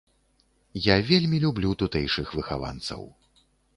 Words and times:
Я 0.85 0.95
вельмі 1.09 1.41
люблю 1.45 1.73
тутэйшых 1.81 2.33
выхаванцаў. 2.39 3.01